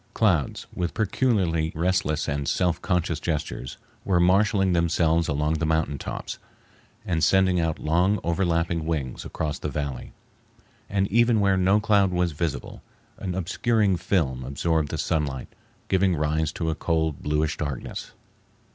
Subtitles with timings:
[0.15, 6.39] Clouds, with peculiarly restless and self conscious gestures, were marshaling themselves along the mountain tops,
[7.05, 10.11] and sending out long, overlapping wings across the valley;
[10.89, 12.81] and even where no cloud was visible,
[13.19, 15.49] an obscuring film absorbed the sunlight,
[15.87, 18.13] giving rise to a cold, bluish darkness.